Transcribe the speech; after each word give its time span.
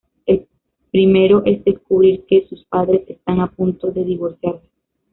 El 0.25 0.47
primero, 0.91 1.43
es 1.45 1.63
descubrir 1.63 2.25
que 2.27 2.47
sus 2.47 2.65
padres 2.65 3.03
están 3.07 3.39
a 3.39 3.51
punto 3.51 3.91
de 3.91 4.03
divorciarse. 4.03 4.67